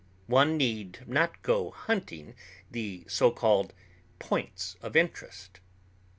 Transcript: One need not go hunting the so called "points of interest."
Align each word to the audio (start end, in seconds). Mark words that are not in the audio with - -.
One 0.25 0.57
need 0.57 1.07
not 1.07 1.39
go 1.43 1.69
hunting 1.69 2.33
the 2.71 3.05
so 3.07 3.29
called 3.29 3.71
"points 4.17 4.75
of 4.81 4.95
interest." 4.95 5.59